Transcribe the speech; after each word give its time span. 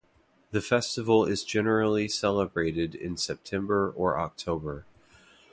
The 0.49 0.61
festival 0.61 1.25
is 1.25 1.43
generally 1.43 2.07
celebrated 2.07 2.95
in 2.95 3.17
September 3.17 3.93
or 3.95 4.17
October. 4.19 4.87